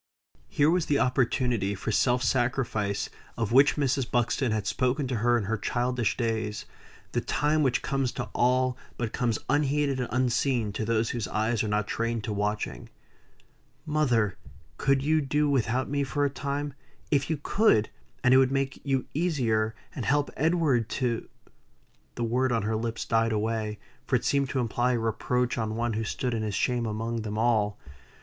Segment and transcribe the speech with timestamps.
[0.47, 3.07] Here was the opportunity for self sacrifice
[3.37, 4.09] of which Mrs.
[4.09, 6.65] Buxton had spoken to her in her childish days
[7.11, 11.63] the time which comes to all, but comes unheeded and unseen to those whose eyes
[11.63, 12.89] are not trained to watching.
[13.85, 14.37] "Mother!
[14.79, 16.73] could you do without me for a time?
[17.11, 17.89] If you could,
[18.23, 21.29] and it would make you easier, and help Edward to"
[22.15, 23.77] The word on her lips died away;
[24.07, 27.21] for it seemed to imply a reproach on one who stood in his shame among
[27.21, 27.77] them all.